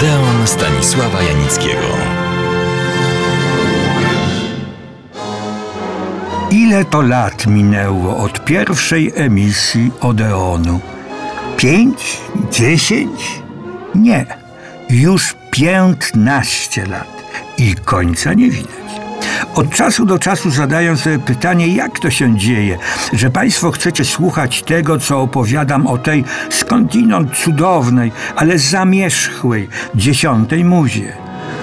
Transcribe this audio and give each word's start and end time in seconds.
Odeon 0.00 0.46
Stanisława 0.46 1.22
Janickiego. 1.22 1.86
Ile 6.50 6.84
to 6.84 7.02
lat 7.02 7.46
minęło 7.46 8.16
od 8.16 8.44
pierwszej 8.44 9.12
emisji 9.14 9.90
Odeonu? 10.00 10.80
Pięć? 11.56 12.18
Dziesięć? 12.50 13.40
Nie. 13.94 14.26
Już 14.90 15.36
piętnaście 15.50 16.86
lat 16.86 17.22
i 17.58 17.74
końca 17.74 18.34
nie 18.34 18.50
widać. 18.50 18.79
Od 19.60 19.70
czasu 19.70 20.06
do 20.06 20.18
czasu 20.18 20.50
zadaję 20.50 20.96
sobie 20.96 21.18
pytanie, 21.18 21.68
jak 21.68 21.98
to 21.98 22.10
się 22.10 22.36
dzieje, 22.36 22.78
że 23.12 23.30
Państwo 23.30 23.70
chcecie 23.70 24.04
słuchać 24.04 24.62
tego, 24.62 24.98
co 24.98 25.20
opowiadam 25.20 25.86
o 25.86 25.98
tej 25.98 26.24
skądinąd 26.50 27.36
cudownej, 27.36 28.12
ale 28.36 28.58
zamierzchłej 28.58 29.68
dziesiątej 29.94 30.64
muzie. 30.64 31.12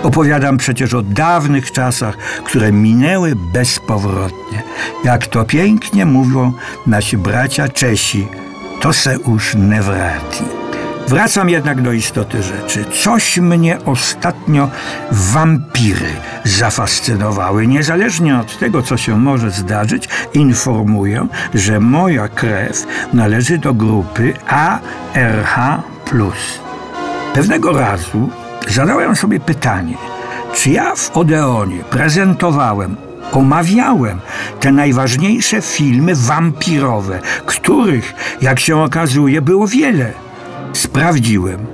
Opowiadam 0.04 0.58
przecież 0.58 0.94
o 0.94 1.02
dawnych 1.02 1.72
czasach, 1.72 2.18
które 2.44 2.72
minęły 2.72 3.34
bezpowrotnie. 3.54 4.64
Jak 5.04 5.28
to 5.28 5.46
pięknie 5.46 6.06
mówią 6.06 6.54
nasi 6.88 7.18
bracia 7.18 7.70
Czesi, 7.70 8.28
to 8.82 8.94
se 8.94 9.18
już 9.28 9.56
nie 9.56 9.82
wrati. 9.82 10.44
Wracam 11.08 11.50
jednak 11.50 11.82
do 11.82 11.92
istoty 11.92 12.44
rzeczy. 12.44 12.86
Coś 13.04 13.38
mnie 13.38 13.78
ostatnio 13.86 14.70
wampiry 15.12 16.10
zafascynowały. 16.44 17.68
Niezależnie 17.68 18.40
od 18.40 18.60
tego, 18.60 18.82
co 18.82 18.98
się 18.98 19.20
może 19.20 19.52
zdarzyć, 19.52 20.10
informuję, 20.34 21.28
że 21.54 21.80
moja 21.80 22.28
krew 22.28 22.86
należy 23.14 23.58
do 23.58 23.74
grupy 23.74 24.34
ARH. 24.48 25.60
Pewnego 27.34 27.74
razu 27.74 28.30
zadałem 28.68 29.16
sobie 29.16 29.40
pytanie, 29.40 29.98
czy 30.54 30.70
ja 30.70 30.96
w 30.96 31.18
Odeonie 31.18 31.84
prezentowałem 31.84 32.96
omawiałem 33.32 34.20
te 34.60 34.72
najważniejsze 34.72 35.62
filmy 35.62 36.16
wampirowe, 36.16 37.20
których, 37.46 38.14
jak 38.42 38.60
się 38.60 38.78
okazuje, 38.78 39.42
było 39.42 39.68
wiele. 39.68 40.27
Sprawdziłem. 40.98 41.66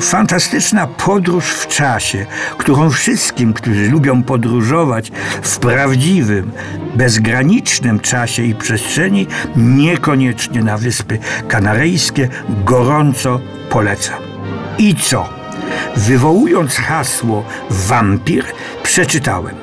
fantastyczna 0.00 0.86
podróż 0.86 1.44
w 1.44 1.66
czasie, 1.66 2.26
którą 2.58 2.90
wszystkim, 2.90 3.52
którzy 3.52 3.90
lubią 3.90 4.22
podróżować 4.22 5.12
w 5.42 5.58
prawdziwym, 5.58 6.52
bezgranicznym 6.94 8.00
czasie 8.00 8.42
i 8.42 8.54
przestrzeni, 8.54 9.26
niekoniecznie 9.56 10.62
na 10.62 10.78
Wyspy 10.78 11.18
Kanaryjskie, 11.48 12.28
gorąco 12.64 13.40
polecam. 13.70 14.22
I 14.78 14.94
co? 14.94 15.28
Wywołując 15.96 16.74
hasło 16.74 17.44
wampir, 17.70 18.44
przeczytałem. 18.82 19.54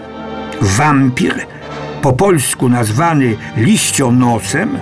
Wampir, 0.61 1.45
po 2.01 2.13
polsku 2.13 2.69
nazwany 2.69 3.35
liścionosem, 3.57 4.77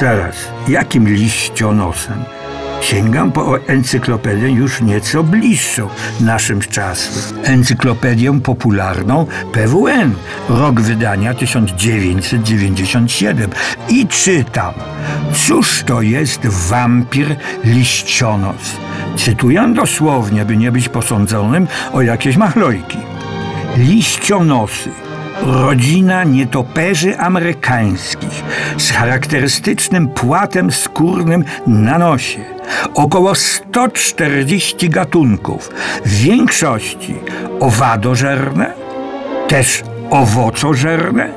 zaraz, 0.00 0.36
jakim 0.68 1.08
liścionosem? 1.08 2.41
Sięgam 2.82 3.32
po 3.32 3.58
encyklopedię 3.66 4.50
już 4.50 4.80
nieco 4.80 5.22
bliższą 5.22 5.88
naszym 6.20 6.60
czasem. 6.60 7.44
Encyklopedię 7.44 8.40
popularną 8.40 9.26
PWN, 9.52 10.14
rok 10.48 10.80
wydania 10.80 11.34
1997. 11.34 13.50
I 13.88 14.06
czytam, 14.06 14.74
cóż 15.46 15.82
to 15.82 16.02
jest 16.02 16.46
wampir 16.46 17.36
liścionos? 17.64 18.76
Cytuję 19.16 19.72
dosłownie, 19.74 20.44
by 20.44 20.56
nie 20.56 20.72
być 20.72 20.88
posądzonym 20.88 21.66
o 21.92 22.02
jakieś 22.02 22.36
machlojki. 22.36 22.98
Liścionosy 23.76 24.90
rodzina 25.42 26.24
nietoperzy 26.24 27.18
amerykańskich 27.18 28.44
z 28.76 28.90
charakterystycznym 28.90 30.08
płatem 30.08 30.72
skórnym 30.72 31.44
na 31.66 31.98
nosie. 31.98 32.40
Około 32.94 33.34
140 33.34 34.90
gatunków, 34.90 35.70
w 36.04 36.10
większości 36.10 37.14
owadożerne, 37.60 38.72
też 39.48 39.82
owocożerne, 40.10 41.28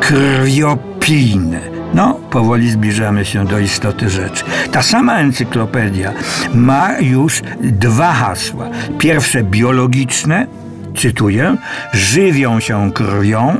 krwiopijne. 0.00 1.60
No, 1.94 2.14
powoli 2.30 2.70
zbliżamy 2.70 3.24
się 3.24 3.44
do 3.44 3.58
istoty 3.58 4.10
rzeczy. 4.10 4.44
Ta 4.72 4.82
sama 4.82 5.18
encyklopedia 5.18 6.12
ma 6.54 6.98
już 6.98 7.42
dwa 7.60 8.12
hasła. 8.12 8.68
Pierwsze 8.98 9.42
biologiczne, 9.42 10.46
cytuję, 10.96 11.56
żywią 11.92 12.60
się 12.60 12.92
krwią, 12.92 13.56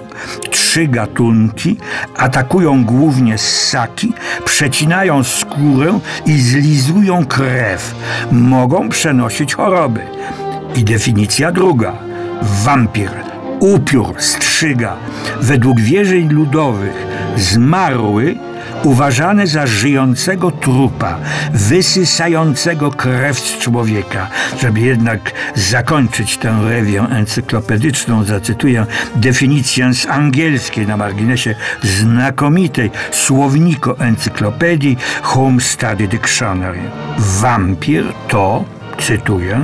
trzy 0.50 0.86
gatunki, 0.86 1.76
atakują 2.16 2.84
głównie 2.84 3.38
ssaki, 3.38 4.12
przecinają 4.44 5.24
skórę 5.24 5.98
i 6.26 6.40
zlizują 6.40 7.26
krew. 7.26 7.94
Mogą 8.32 8.88
przenosić 8.88 9.54
choroby. 9.54 10.00
I 10.76 10.84
definicja 10.84 11.52
druga. 11.52 11.92
Wampir, 12.42 13.10
upiór, 13.60 14.14
strzyga. 14.18 14.96
Według 15.40 15.80
wierzeń 15.80 16.28
ludowych 16.28 17.06
zmarły 17.36 18.36
uważany 18.84 19.46
za 19.46 19.66
żyjącego 19.66 20.50
trupa, 20.50 21.18
wysysającego 21.52 22.90
krew 22.90 23.38
z 23.38 23.58
człowieka. 23.58 24.26
Żeby 24.60 24.80
jednak 24.80 25.32
zakończyć 25.54 26.36
tę 26.36 26.58
rewię 26.68 27.02
encyklopedyczną, 27.02 28.24
zacytuję 28.24 28.86
definicję 29.16 29.94
z 29.94 30.06
angielskiej 30.06 30.86
na 30.86 30.96
marginesie 30.96 31.54
znakomitej 31.82 32.90
słowniko 33.10 33.98
encyklopedii 33.98 34.96
Home 35.22 35.60
Study 35.60 36.08
Dictionary. 36.08 36.80
Wampir 37.18 38.04
to 38.28 38.64
cytuję, 38.98 39.60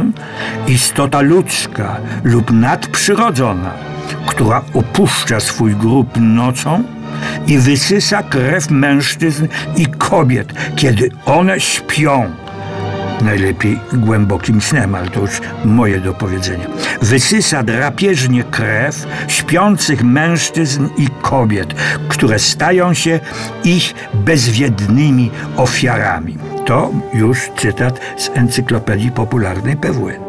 istota 0.69 1.21
ludzka 1.21 1.97
lub 2.25 2.51
nadprzyrodzona, 2.51 3.71
która 4.27 4.63
opuszcza 4.75 5.41
swój 5.41 5.77
grób 5.77 6.09
nocą 6.17 6.96
i 7.47 7.59
wysysa 7.59 8.23
krew 8.23 8.71
mężczyzn 8.71 9.47
i 9.77 9.87
kobiet, 9.87 10.53
kiedy 10.77 11.11
one 11.27 11.61
śpią. 11.61 12.33
Najlepiej 13.25 13.81
głębokim 13.93 14.61
snem, 14.61 14.95
ale 14.95 15.09
to 15.09 15.21
już 15.21 15.41
moje 15.65 16.01
dopowiedzenie. 16.01 16.67
Wysysa 17.03 17.63
drapieżnie 17.63 18.45
krew 18.45 19.07
śpiących 19.29 20.05
mężczyzn 20.05 20.89
i 20.99 21.09
kobiet, 21.23 21.75
które 22.09 22.39
stają 22.39 22.95
się 22.95 23.21
ich 23.65 23.95
bezwiednymi 24.15 25.31
ofiarami. 25.57 26.39
To 26.67 26.91
już 27.15 27.39
cytat 27.57 28.01
z 28.17 28.31
encyklopedii 28.35 29.11
popularnej 29.11 29.77
PWN. 29.77 30.26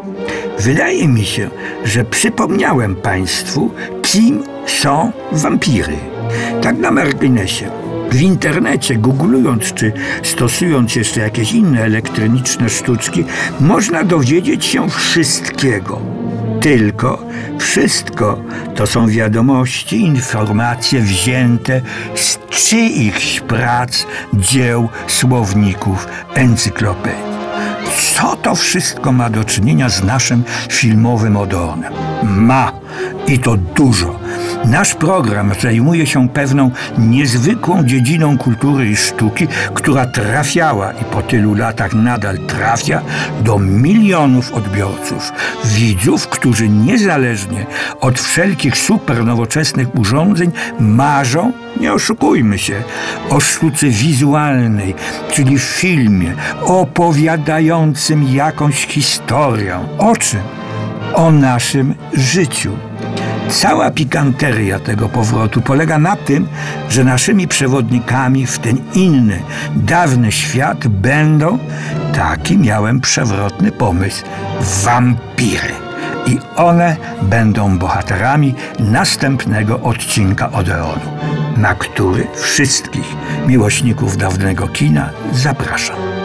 Wydaje 0.58 1.08
mi 1.08 1.24
się, 1.24 1.50
że 1.84 2.04
przypomniałem 2.04 2.96
Państwu, 2.96 3.70
kim 4.02 4.42
są 4.66 5.12
wampiry. 5.32 5.96
Tak 6.62 6.78
na 6.78 6.90
marginesie. 6.90 7.70
W 8.10 8.20
internecie, 8.20 8.96
googlując 8.96 9.74
czy 9.74 9.92
stosując 10.22 10.96
jeszcze 10.96 11.20
jakieś 11.20 11.52
inne 11.52 11.82
elektroniczne 11.82 12.68
sztuczki, 12.68 13.24
można 13.60 14.04
dowiedzieć 14.04 14.64
się 14.64 14.90
wszystkiego. 14.90 16.00
Tylko 16.60 17.22
wszystko 17.58 18.38
to 18.74 18.86
są 18.86 19.08
wiadomości, 19.08 20.00
informacje 20.00 21.00
wzięte 21.00 21.80
z 22.14 22.38
czyichś 22.50 23.40
prac, 23.40 24.06
dzieł, 24.34 24.88
słowników, 25.06 26.08
encyklopedii. 26.34 27.27
Co 27.98 28.36
to 28.36 28.54
wszystko 28.54 29.12
ma 29.12 29.30
do 29.30 29.44
czynienia 29.44 29.88
z 29.88 30.04
naszym 30.04 30.44
filmowym 30.68 31.36
Odeonem? 31.36 31.92
Ma 32.22 32.72
i 33.26 33.38
to 33.38 33.56
dużo. 33.56 34.18
Nasz 34.64 34.94
program 34.94 35.52
zajmuje 35.60 36.06
się 36.06 36.28
pewną 36.28 36.70
niezwykłą 36.98 37.84
dziedziną 37.84 38.38
kultury 38.38 38.86
i 38.90 38.96
sztuki, 38.96 39.46
która 39.74 40.06
trafiała 40.06 40.92
i 40.92 41.04
po 41.04 41.22
tylu 41.22 41.54
latach 41.54 41.94
nadal 41.94 42.38
trafia 42.38 43.02
do 43.40 43.58
milionów 43.58 44.52
odbiorców, 44.52 45.32
widzów, 45.64 46.28
którzy 46.28 46.68
niezależnie 46.68 47.66
od 48.00 48.20
wszelkich 48.20 48.76
supernowoczesnych 48.76 49.98
urządzeń 49.98 50.50
marzą, 50.80 51.52
nie 51.80 51.92
oszukujmy 51.92 52.58
się, 52.58 52.82
o 53.30 53.40
sztuce 53.40 53.86
wizualnej, 53.86 54.94
czyli 55.32 55.58
filmie 55.58 56.34
opowiadającym 56.60 58.34
jakąś 58.34 58.86
historię. 58.86 59.78
O 59.98 60.16
czym? 60.16 60.40
O 61.14 61.30
naszym 61.30 61.94
życiu. 62.12 62.76
Cała 63.50 63.90
pikanteria 63.90 64.78
tego 64.78 65.08
powrotu 65.08 65.60
polega 65.60 65.98
na 65.98 66.16
tym, 66.16 66.48
że 66.88 67.04
naszymi 67.04 67.48
przewodnikami 67.48 68.46
w 68.46 68.58
ten 68.58 68.78
inny, 68.94 69.42
dawny 69.76 70.32
świat 70.32 70.88
będą, 70.88 71.58
taki 72.14 72.58
miałem 72.58 73.00
przewrotny 73.00 73.72
pomysł, 73.72 74.24
wampiry. 74.84 75.74
I 76.26 76.38
one 76.56 76.96
będą 77.22 77.78
bohaterami 77.78 78.54
następnego 78.78 79.80
odcinka 79.80 80.52
Odeonu, 80.52 81.10
na 81.56 81.74
który 81.74 82.26
wszystkich 82.42 83.16
miłośników 83.46 84.16
dawnego 84.16 84.68
kina 84.68 85.10
zapraszam. 85.32 86.17